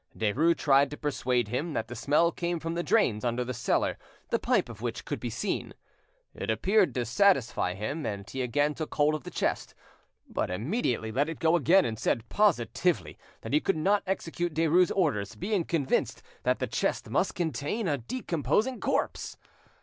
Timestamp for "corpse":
18.79-19.37